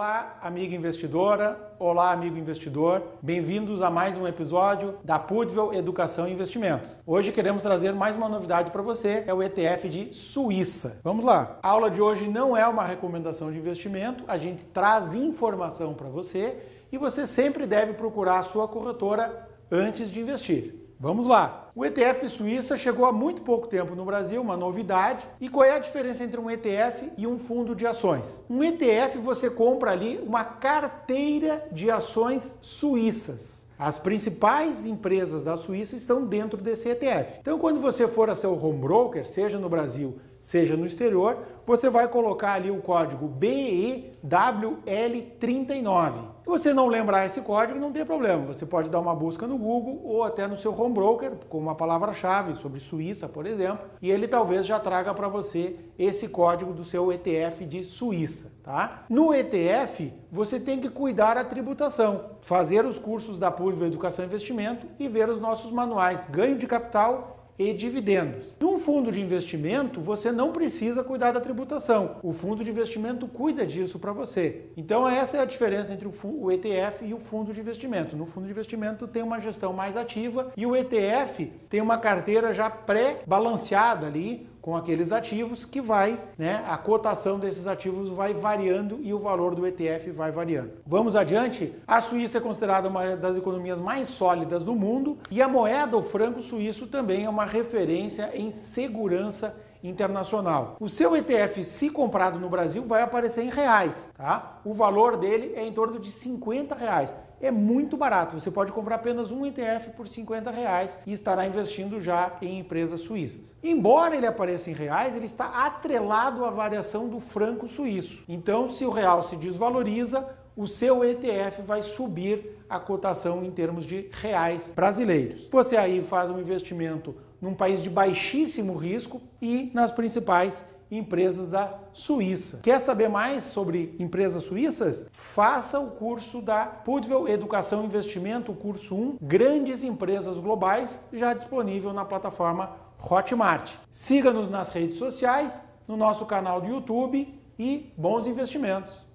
[0.00, 3.02] Olá, amiga investidora, olá, amigo investidor.
[3.20, 6.98] Bem-vindos a mais um episódio da Pudvel Educação e Investimentos.
[7.06, 10.98] Hoje queremos trazer mais uma novidade para você, é o ETF de Suíça.
[11.04, 11.58] Vamos lá.
[11.62, 16.08] A aula de hoje não é uma recomendação de investimento, a gente traz informação para
[16.08, 16.56] você
[16.90, 20.89] e você sempre deve procurar a sua corretora antes de investir.
[21.02, 21.70] Vamos lá.
[21.74, 25.26] O ETF Suíça chegou há muito pouco tempo no Brasil, uma novidade.
[25.40, 28.38] E qual é a diferença entre um ETF e um fundo de ações?
[28.50, 33.66] Um ETF você compra ali uma carteira de ações suíças.
[33.80, 37.38] As principais empresas da Suíça estão dentro desse ETF.
[37.40, 41.88] Então, quando você for a seu home broker, seja no Brasil, seja no exterior, você
[41.88, 46.12] vai colocar ali o código BEWL39.
[46.42, 48.44] Se você não lembrar esse código, não tem problema.
[48.46, 51.74] Você pode dar uma busca no Google ou até no seu home broker, com uma
[51.74, 56.84] palavra-chave sobre Suíça, por exemplo, e ele talvez já traga para você esse código do
[56.84, 59.04] seu ETF de Suíça, tá?
[59.08, 64.28] No ETF, você tem que cuidar da tributação, fazer os cursos da Purva Educação e
[64.28, 68.56] Investimento e ver os nossos manuais Ganho de Capital e dividendos.
[68.58, 72.16] Num fundo de investimento, você não precisa cuidar da tributação.
[72.22, 74.70] O fundo de investimento cuida disso para você.
[74.76, 78.16] Então, essa é a diferença entre o ETF e o fundo de investimento.
[78.16, 82.52] No fundo de investimento tem uma gestão mais ativa e o ETF tem uma carteira
[82.52, 88.98] já pré-balanceada ali com aqueles ativos que vai, né, a cotação desses ativos vai variando
[89.02, 90.72] e o valor do ETF vai variando.
[90.86, 91.72] Vamos adiante?
[91.86, 96.02] A Suíça é considerada uma das economias mais sólidas do mundo e a moeda, o
[96.02, 100.76] franco suíço, também é uma referência em segurança internacional.
[100.80, 104.60] O seu ETF, se comprado no Brasil, vai aparecer em reais, tá?
[104.64, 108.38] O valor dele é em torno de 50 reais é muito barato.
[108.38, 113.00] Você pode comprar apenas um ETF por 50 reais e estará investindo já em empresas
[113.00, 113.56] suíças.
[113.62, 118.24] Embora ele apareça em reais, ele está atrelado à variação do franco suíço.
[118.28, 123.84] Então, se o real se desvaloriza, o seu ETF vai subir a cotação em termos
[123.84, 125.48] de reais brasileiros.
[125.50, 131.78] Você aí faz um investimento num país de baixíssimo risco e nas principais empresas da
[131.92, 132.60] Suíça.
[132.62, 135.08] Quer saber mais sobre empresas suíças?
[135.12, 141.92] Faça o curso da Pudvel Educação e Investimento, curso 1, Grandes Empresas Globais, já disponível
[141.92, 143.74] na plataforma Hotmart.
[143.90, 149.09] Siga-nos nas redes sociais, no nosso canal do YouTube e bons investimentos.